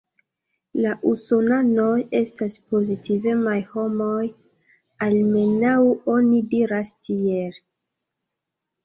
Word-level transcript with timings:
La 0.83 0.91
Usonanoj 1.09 1.97
estas 2.19 2.57
pozitivemaj 2.75 3.57
homoj, 3.73 4.23
almenaŭ 5.09 5.75
oni 6.15 6.41
diras 6.55 6.95
tiel. 7.09 7.55